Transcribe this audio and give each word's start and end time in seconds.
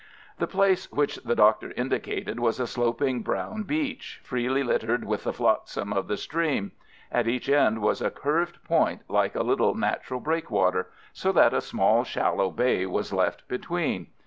The 0.39 0.47
place 0.47 0.91
which 0.91 1.17
the 1.17 1.35
Doctor 1.35 1.73
indicated 1.77 2.39
was 2.39 2.59
a 2.59 2.65
sloping 2.65 3.21
brown 3.21 3.61
beach, 3.61 4.19
freely 4.23 4.63
littered 4.63 5.03
with 5.03 5.25
the 5.25 5.31
flotsam 5.31 5.93
of 5.93 6.07
the 6.07 6.17
stream. 6.17 6.71
At 7.11 7.27
each 7.27 7.47
end 7.47 7.83
was 7.83 8.01
a 8.01 8.09
curved 8.09 8.63
point, 8.63 9.01
like 9.07 9.35
a 9.35 9.43
little 9.43 9.75
natural 9.75 10.19
breakwater, 10.19 10.89
so 11.13 11.31
that 11.33 11.53
a 11.53 11.61
small 11.61 12.03
shallow 12.03 12.49
bay 12.49 12.87
was 12.87 13.13
left 13.13 13.47
between. 13.47 14.07